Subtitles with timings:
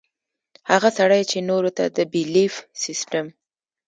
[0.71, 2.53] هغه سړے چې نورو ته د بيليف
[2.83, 3.27] سسټم